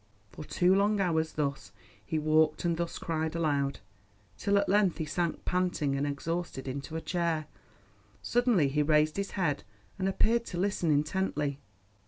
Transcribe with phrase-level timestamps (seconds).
[0.31, 1.71] For two long hours thus
[2.03, 3.81] he walked and thus cried aloud,
[4.35, 7.45] till at length he sank panting and exhausted into a chair.
[8.23, 9.63] Suddenly he raised his head,
[9.99, 11.59] and appeared to listen intently.